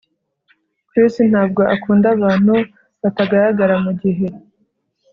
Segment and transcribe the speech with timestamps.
[0.89, 2.55] Chris ntabwo akunda abantu
[3.01, 4.27] batagaragara mugihe